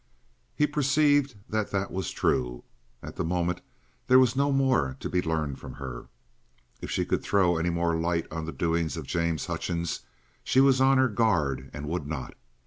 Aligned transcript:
He 0.55 0.65
perceived 0.65 1.35
that 1.47 1.69
that 1.69 1.91
was 1.91 2.09
true. 2.09 2.63
At 3.03 3.17
the 3.17 3.23
moment 3.23 3.61
there 4.07 4.17
was 4.17 4.35
no 4.35 4.51
more 4.51 4.97
to 4.99 5.07
be 5.07 5.21
learned 5.21 5.59
from 5.59 5.73
her. 5.73 6.07
If 6.81 6.89
she 6.89 7.05
could 7.05 7.21
throw 7.21 7.55
any 7.57 7.69
more 7.69 7.95
light 7.95 8.25
on 8.31 8.45
the 8.45 8.51
doings 8.51 8.97
of 8.97 9.05
James 9.05 9.45
Hutchings, 9.45 9.99
she 10.43 10.59
was 10.59 10.81
on 10.81 10.97
her 10.97 11.07
guard 11.07 11.69
and 11.71 11.87
would 11.87 12.07
not. 12.07 12.33